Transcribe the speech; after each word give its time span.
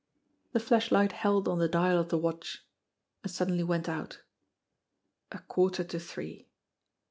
The 0.53 0.59
flashlight 0.59 1.11
held 1.11 1.47
on 1.47 1.59
the 1.59 1.67
dial 1.67 1.99
of 1.99 2.09
the 2.09 2.17
watch 2.17 2.65
and 3.21 3.31
suddenly 3.31 3.61
went 3.63 3.87
out. 3.87 4.23
A 5.31 5.37
quarter 5.37 5.83
to 5.83 5.99
three. 5.99 6.47